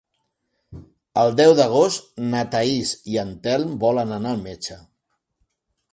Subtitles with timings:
[1.23, 4.83] El deu d'agost na Thaís i en Telm volen anar al metge.